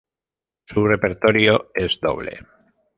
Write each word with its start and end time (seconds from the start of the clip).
Su 0.65 0.87
repertorio 0.87 1.69
es 1.75 1.99
doble. 2.01 2.39